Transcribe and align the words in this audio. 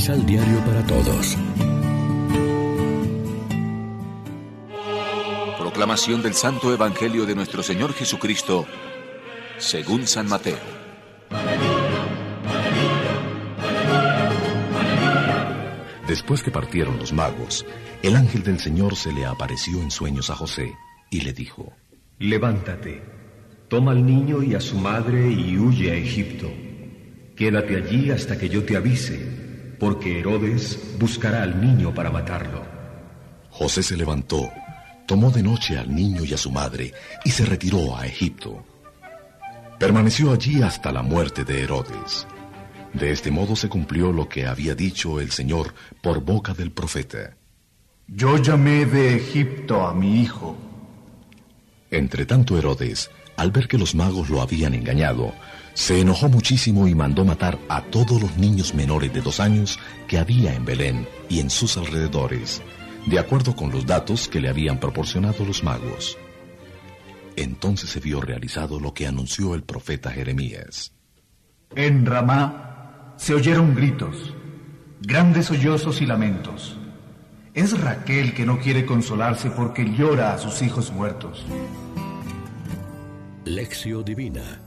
Misal 0.00 0.24
Diario 0.24 0.64
para 0.64 0.82
Todos. 0.86 1.36
Proclamación 5.58 6.22
del 6.22 6.32
Santo 6.32 6.72
Evangelio 6.72 7.26
de 7.26 7.34
nuestro 7.34 7.62
Señor 7.62 7.92
Jesucristo, 7.92 8.66
según 9.58 10.06
San 10.06 10.26
Mateo. 10.26 10.56
Después 16.08 16.42
que 16.42 16.50
partieron 16.50 16.98
los 16.98 17.12
magos, 17.12 17.66
el 18.02 18.16
ángel 18.16 18.42
del 18.42 18.58
Señor 18.58 18.96
se 18.96 19.12
le 19.12 19.26
apareció 19.26 19.82
en 19.82 19.90
sueños 19.90 20.30
a 20.30 20.34
José 20.34 20.72
y 21.10 21.20
le 21.20 21.34
dijo, 21.34 21.74
Levántate, 22.18 23.02
toma 23.68 23.90
al 23.90 24.06
niño 24.06 24.42
y 24.42 24.54
a 24.54 24.62
su 24.62 24.78
madre 24.78 25.30
y 25.30 25.58
huye 25.58 25.90
a 25.90 25.94
Egipto. 25.94 26.50
Quédate 27.36 27.76
allí 27.76 28.10
hasta 28.10 28.38
que 28.38 28.48
yo 28.48 28.64
te 28.64 28.78
avise, 28.78 29.49
porque 29.80 30.20
Herodes 30.20 30.78
buscará 30.98 31.42
al 31.42 31.60
niño 31.60 31.92
para 31.92 32.10
matarlo. 32.10 32.62
José 33.50 33.82
se 33.82 33.96
levantó, 33.96 34.50
tomó 35.06 35.30
de 35.30 35.42
noche 35.42 35.78
al 35.78 35.92
niño 35.92 36.22
y 36.24 36.34
a 36.34 36.36
su 36.36 36.52
madre 36.52 36.92
y 37.24 37.30
se 37.30 37.46
retiró 37.46 37.96
a 37.96 38.06
Egipto. 38.06 38.62
Permaneció 39.78 40.32
allí 40.32 40.62
hasta 40.62 40.92
la 40.92 41.02
muerte 41.02 41.44
de 41.44 41.62
Herodes. 41.62 42.26
De 42.92 43.10
este 43.10 43.30
modo 43.30 43.56
se 43.56 43.68
cumplió 43.68 44.12
lo 44.12 44.28
que 44.28 44.46
había 44.46 44.74
dicho 44.74 45.18
el 45.18 45.30
Señor 45.30 45.72
por 46.02 46.20
boca 46.22 46.52
del 46.52 46.70
profeta. 46.70 47.36
Yo 48.06 48.36
llamé 48.36 48.84
de 48.84 49.16
Egipto 49.16 49.86
a 49.86 49.94
mi 49.94 50.20
hijo. 50.20 50.56
Entre 51.90 52.26
tanto 52.26 52.58
Herodes, 52.58 53.10
al 53.40 53.52
ver 53.52 53.68
que 53.68 53.78
los 53.78 53.94
magos 53.94 54.28
lo 54.28 54.42
habían 54.42 54.74
engañado, 54.74 55.32
se 55.72 55.98
enojó 55.98 56.28
muchísimo 56.28 56.86
y 56.86 56.94
mandó 56.94 57.24
matar 57.24 57.58
a 57.70 57.80
todos 57.80 58.20
los 58.20 58.36
niños 58.36 58.74
menores 58.74 59.14
de 59.14 59.22
dos 59.22 59.40
años 59.40 59.78
que 60.06 60.18
había 60.18 60.54
en 60.54 60.66
Belén 60.66 61.08
y 61.30 61.40
en 61.40 61.48
sus 61.48 61.78
alrededores, 61.78 62.60
de 63.06 63.18
acuerdo 63.18 63.56
con 63.56 63.70
los 63.70 63.86
datos 63.86 64.28
que 64.28 64.42
le 64.42 64.50
habían 64.50 64.78
proporcionado 64.78 65.46
los 65.46 65.64
magos. 65.64 66.18
Entonces 67.34 67.88
se 67.88 68.00
vio 68.00 68.20
realizado 68.20 68.78
lo 68.78 68.92
que 68.92 69.06
anunció 69.06 69.54
el 69.54 69.62
profeta 69.62 70.10
Jeremías. 70.10 70.92
En 71.74 72.04
Ramá 72.04 73.14
se 73.16 73.32
oyeron 73.32 73.74
gritos, 73.74 74.34
grandes 75.00 75.46
sollozos 75.46 76.02
y 76.02 76.04
lamentos. 76.04 76.76
Es 77.54 77.80
Raquel 77.80 78.34
que 78.34 78.44
no 78.44 78.58
quiere 78.58 78.84
consolarse 78.84 79.50
porque 79.50 79.86
llora 79.96 80.34
a 80.34 80.38
sus 80.38 80.60
hijos 80.60 80.92
muertos. 80.92 81.46
Lección 83.46 84.04
Divina 84.04 84.60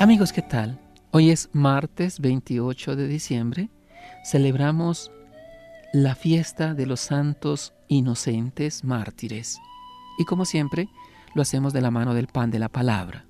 Amigos, 0.00 0.32
¿qué 0.32 0.42
tal? 0.42 0.78
Hoy 1.12 1.30
es 1.30 1.48
martes 1.52 2.18
28 2.18 2.96
de 2.96 3.06
diciembre. 3.06 3.70
Celebramos 4.24 5.12
la 5.92 6.16
fiesta 6.16 6.74
de 6.74 6.86
los 6.86 7.00
santos 7.00 7.74
inocentes 7.86 8.82
mártires. 8.82 9.58
Y 10.18 10.24
como 10.24 10.44
siempre, 10.44 10.88
lo 11.34 11.42
hacemos 11.42 11.72
de 11.72 11.80
la 11.80 11.92
mano 11.92 12.12
del 12.12 12.26
pan 12.26 12.50
de 12.50 12.58
la 12.58 12.68
palabra. 12.68 13.24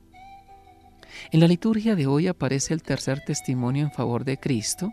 En 1.33 1.41
la 1.41 1.49
liturgia 1.49 1.97
de 1.97 2.07
hoy 2.07 2.29
aparece 2.29 2.73
el 2.73 2.83
tercer 2.83 3.21
testimonio 3.21 3.85
en 3.85 3.93
favor 3.93 4.25
de 4.25 4.39
Cristo, 4.39 4.93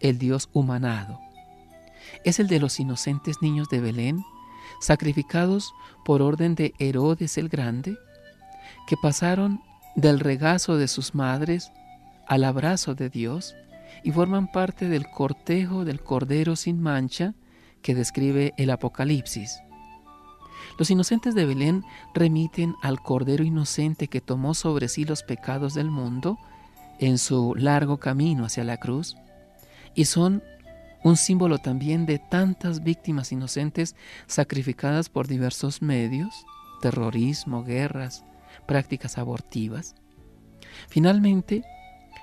el 0.00 0.18
Dios 0.18 0.50
humanado. 0.52 1.18
Es 2.24 2.40
el 2.40 2.46
de 2.46 2.60
los 2.60 2.78
inocentes 2.78 3.36
niños 3.40 3.68
de 3.70 3.80
Belén, 3.80 4.22
sacrificados 4.80 5.72
por 6.04 6.22
orden 6.22 6.54
de 6.54 6.74
Herodes 6.78 7.38
el 7.38 7.48
Grande, 7.48 7.96
que 8.86 8.96
pasaron 8.96 9.60
del 9.96 10.20
regazo 10.20 10.76
de 10.76 10.88
sus 10.88 11.14
madres 11.14 11.72
al 12.26 12.44
abrazo 12.44 12.94
de 12.94 13.10
Dios 13.10 13.54
y 14.04 14.12
forman 14.12 14.50
parte 14.50 14.88
del 14.88 15.10
cortejo 15.10 15.84
del 15.84 16.00
Cordero 16.00 16.56
sin 16.56 16.80
mancha 16.80 17.34
que 17.82 17.94
describe 17.94 18.54
el 18.56 18.70
Apocalipsis. 18.70 19.60
Los 20.78 20.90
inocentes 20.90 21.34
de 21.34 21.44
Belén 21.44 21.84
remiten 22.14 22.76
al 22.82 23.02
Cordero 23.02 23.44
inocente 23.44 24.08
que 24.08 24.20
tomó 24.20 24.54
sobre 24.54 24.88
sí 24.88 25.04
los 25.04 25.22
pecados 25.22 25.74
del 25.74 25.90
mundo 25.90 26.38
en 27.00 27.18
su 27.18 27.54
largo 27.56 27.98
camino 27.98 28.44
hacia 28.44 28.64
la 28.64 28.76
cruz 28.76 29.16
y 29.94 30.04
son 30.04 30.42
un 31.04 31.16
símbolo 31.16 31.58
también 31.58 32.06
de 32.06 32.18
tantas 32.18 32.82
víctimas 32.82 33.32
inocentes 33.32 33.94
sacrificadas 34.26 35.08
por 35.08 35.28
diversos 35.28 35.82
medios, 35.82 36.44
terrorismo, 36.80 37.64
guerras, 37.64 38.24
prácticas 38.66 39.18
abortivas. 39.18 39.94
Finalmente, 40.88 41.64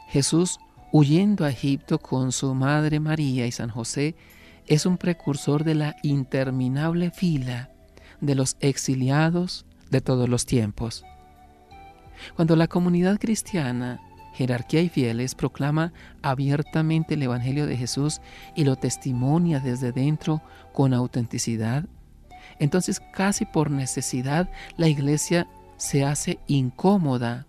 Jesús, 0.10 0.60
huyendo 0.92 1.46
a 1.46 1.50
Egipto 1.50 2.00
con 2.00 2.32
su 2.32 2.54
madre 2.54 3.00
María 3.00 3.48
y 3.48 3.52
San 3.52 3.70
José, 3.70 4.16
es 4.68 4.86
un 4.86 4.98
precursor 4.98 5.64
de 5.64 5.76
la 5.76 5.96
interminable 6.04 7.12
fila 7.12 7.72
de 8.22 8.36
los 8.36 8.58
exiliados 8.60 9.66
de 9.90 10.02
todos 10.02 10.28
los 10.30 10.46
tiempos. 10.46 11.06
Cuando 12.36 12.56
la 12.56 12.68
comunidad 12.68 13.20
cristiana, 13.20 14.00
jerarquía 14.36 14.82
y 14.82 14.90
fieles 14.90 15.34
proclama 15.34 15.94
abiertamente 16.22 17.14
el 17.14 17.24
Evangelio 17.24 17.68
de 17.68 17.78
Jesús 17.78 18.22
y 18.56 18.66
lo 18.66 18.76
testimonia 18.76 19.60
desde 19.60 19.92
dentro 19.92 20.42
con 20.74 20.94
autenticidad, 20.94 21.86
entonces 22.60 23.02
casi 23.14 23.46
por 23.46 23.72
necesidad 23.72 24.50
la 24.78 24.88
iglesia 24.88 25.48
se 25.78 26.06
hace 26.06 26.40
incómoda 26.48 27.48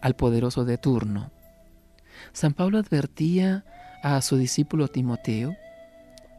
al 0.00 0.14
poderoso 0.14 0.64
de 0.64 0.78
turno. 0.78 1.32
San 2.32 2.54
Pablo 2.54 2.78
advertía 2.78 3.64
a 4.02 4.20
su 4.22 4.36
discípulo 4.36 4.88
Timoteo, 4.88 5.56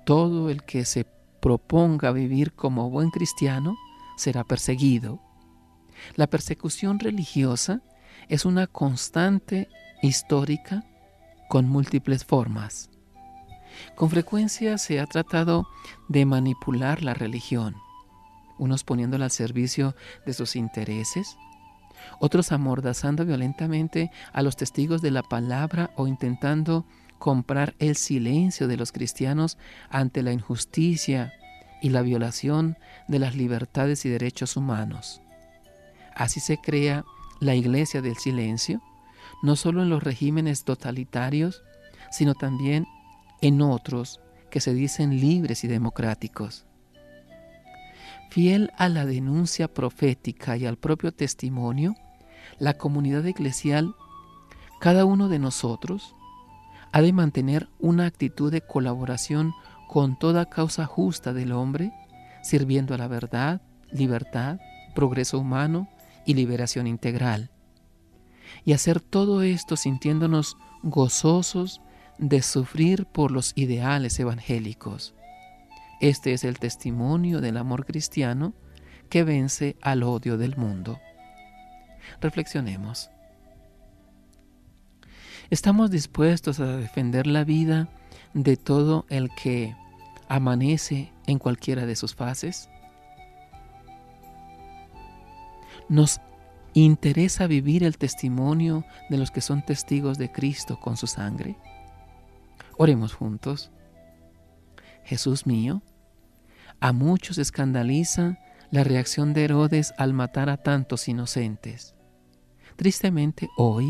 todo 0.06 0.50
el 0.50 0.64
que 0.64 0.86
se 0.86 1.06
proponga 1.42 2.12
vivir 2.12 2.54
como 2.54 2.90
buen 2.90 3.10
cristiano 3.10 3.76
será 4.16 4.44
perseguido. 4.44 5.20
La 6.16 6.28
persecución 6.28 7.00
religiosa 7.00 7.82
es 8.30 8.46
una 8.46 8.68
constante 8.68 9.70
histórica 10.02 10.84
con 11.50 11.68
múltiples 11.68 12.26
formas. 12.26 12.90
Con 13.96 14.10
frecuencia 14.10 14.78
se 14.78 15.00
ha 15.00 15.06
tratado 15.06 15.68
de 16.08 16.26
manipular 16.26 17.04
la 17.04 17.14
religión, 17.14 17.76
unos 18.58 18.84
poniéndola 18.84 19.26
al 19.26 19.32
servicio 19.32 19.96
de 20.26 20.34
sus 20.34 20.56
intereses, 20.56 21.38
otros 22.20 22.52
amordazando 22.52 23.26
violentamente 23.26 24.12
a 24.34 24.42
los 24.42 24.56
testigos 24.56 25.02
de 25.02 25.12
la 25.12 25.24
palabra 25.24 25.92
o 25.96 26.08
intentando 26.08 26.86
comprar 27.18 27.76
el 27.80 27.96
silencio 27.96 28.68
de 28.68 28.78
los 28.78 28.92
cristianos 28.92 29.58
ante 29.90 30.22
la 30.22 30.32
injusticia 30.32 31.34
y 31.82 31.90
la 31.90 32.02
violación 32.02 32.78
de 33.08 33.20
las 33.20 33.36
libertades 33.36 34.06
y 34.06 34.10
derechos 34.10 34.58
humanos. 34.58 35.22
Así 36.16 36.40
se 36.40 36.58
crea 36.58 37.06
la 37.40 37.56
iglesia 37.56 38.02
del 38.02 38.18
silencio, 38.18 38.82
no 39.42 39.56
solo 39.56 39.82
en 39.84 39.90
los 39.90 40.04
regímenes 40.04 40.64
totalitarios, 40.64 41.64
sino 42.12 42.34
también 42.36 42.88
en 43.42 43.62
otros 43.62 44.20
que 44.50 44.62
se 44.62 44.74
dicen 44.74 45.20
libres 45.20 45.64
y 45.64 45.68
democráticos. 45.68 46.66
Fiel 48.30 48.72
a 48.78 48.90
la 48.90 49.06
denuncia 49.06 49.74
profética 49.74 50.58
y 50.58 50.66
al 50.66 50.78
propio 50.78 51.14
testimonio, 51.14 51.96
la 52.60 52.74
comunidad 52.74 53.26
eclesial, 53.26 53.94
cada 54.80 55.06
uno 55.06 55.30
de 55.30 55.40
nosotros, 55.40 56.16
ha 56.92 57.02
de 57.02 57.14
mantener 57.14 57.70
una 57.80 58.06
actitud 58.06 58.52
de 58.52 58.62
colaboración 58.62 59.54
con 59.88 60.18
toda 60.18 60.50
causa 60.50 60.86
justa 60.86 61.34
del 61.34 61.52
hombre, 61.52 61.92
sirviendo 62.42 62.94
a 62.94 62.98
la 62.98 63.08
verdad, 63.08 63.62
libertad, 63.92 64.60
progreso 64.96 65.40
humano 65.40 65.90
y 66.28 66.36
liberación 66.36 66.86
integral. 66.86 67.50
Y 68.64 68.74
hacer 68.74 69.00
todo 69.00 69.42
esto 69.42 69.78
sintiéndonos 69.78 70.58
gozosos 70.84 71.82
de 72.20 72.44
sufrir 72.44 73.06
por 73.06 73.32
los 73.32 73.54
ideales 73.56 74.20
evangélicos. 74.20 75.16
Este 76.00 76.34
es 76.34 76.44
el 76.44 76.60
testimonio 76.60 77.42
del 77.42 77.58
amor 77.58 77.86
cristiano 77.86 78.54
que 79.10 79.24
vence 79.24 79.78
al 79.82 80.04
odio 80.04 80.38
del 80.38 80.58
mundo. 80.58 81.00
Reflexionemos. 82.22 83.10
¿Estamos 85.50 85.90
dispuestos 85.90 86.60
a 86.60 86.78
defender 86.78 87.26
la 87.26 87.46
vida 87.46 87.88
de 88.34 88.58
todo 88.58 89.06
el 89.10 89.30
que 89.42 89.76
amanece 90.28 91.14
en 91.26 91.40
cualquiera 91.40 91.86
de 91.86 91.96
sus 91.96 92.16
fases? 92.16 92.70
Nos 95.90 96.20
interesa 96.74 97.48
vivir 97.48 97.84
el 97.84 97.98
testimonio 97.98 98.86
de 99.10 99.18
los 99.18 99.32
que 99.32 99.42
son 99.42 99.66
testigos 99.66 100.18
de 100.18 100.32
Cristo 100.32 100.80
con 100.80 100.98
su 100.98 101.08
sangre. 101.08 101.58
Oremos 102.78 103.14
juntos. 103.14 103.72
Jesús 105.04 105.48
mío, 105.48 105.82
a 106.80 106.92
muchos 106.92 107.38
escandaliza 107.38 108.38
la 108.70 108.84
reacción 108.84 109.34
de 109.34 109.46
Herodes 109.46 109.94
al 109.98 110.14
matar 110.14 110.50
a 110.50 110.58
tantos 110.58 111.08
inocentes. 111.08 111.96
Tristemente 112.76 113.50
hoy, 113.58 113.88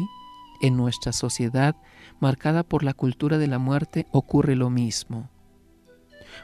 en 0.61 0.77
nuestra 0.77 1.11
sociedad, 1.11 1.75
marcada 2.19 2.63
por 2.63 2.83
la 2.83 2.93
cultura 2.93 3.37
de 3.37 3.47
la 3.47 3.59
muerte, 3.59 4.07
ocurre 4.11 4.55
lo 4.55 4.69
mismo. 4.69 5.29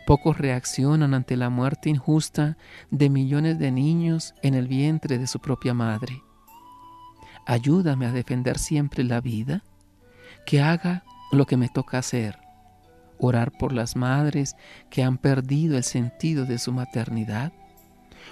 Pocos 0.06 0.38
reaccionan 0.38 1.14
ante 1.14 1.38
la 1.38 1.50
muerte 1.50 1.90
injusta 1.90 2.58
de 2.92 3.10
millones 3.10 3.60
de 3.60 3.72
niños 3.72 4.34
en 4.42 4.54
el 4.54 4.68
vientre 4.68 5.18
de 5.18 5.28
su 5.28 5.40
propia 5.40 5.74
madre. 5.74 6.22
Ayúdame 7.46 8.06
a 8.06 8.12
defender 8.12 8.58
siempre 8.58 9.04
la 9.04 9.22
vida, 9.22 9.64
que 10.46 10.62
haga 10.62 11.04
lo 11.32 11.46
que 11.46 11.58
me 11.58 11.70
toca 11.70 11.98
hacer, 11.98 12.38
orar 13.18 13.52
por 13.52 13.74
las 13.74 13.96
madres 13.96 14.56
que 14.90 15.04
han 15.04 15.18
perdido 15.18 15.78
el 15.78 15.84
sentido 15.84 16.46
de 16.46 16.58
su 16.58 16.72
maternidad, 16.72 17.52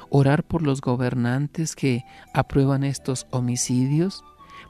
orar 0.09 0.43
por 0.43 0.61
los 0.61 0.81
gobernantes 0.81 1.75
que 1.75 2.05
aprueban 2.33 2.83
estos 2.83 3.27
homicidios 3.31 4.23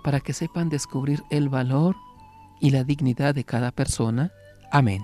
para 0.03 0.19
que 0.19 0.33
sepan 0.33 0.69
descubrir 0.69 1.23
el 1.29 1.49
valor 1.49 1.95
y 2.59 2.71
la 2.71 2.83
dignidad 2.83 3.35
de 3.35 3.43
cada 3.43 3.71
persona. 3.71 4.31
Amén. 4.71 5.03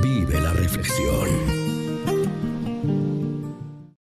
Vive 0.00 0.40
la 0.40 0.52
reflexión. 0.52 1.67